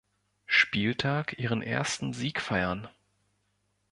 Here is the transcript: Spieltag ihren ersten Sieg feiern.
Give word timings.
Spieltag 0.47 1.37
ihren 1.37 1.61
ersten 1.61 2.11
Sieg 2.11 2.41
feiern. 2.41 2.89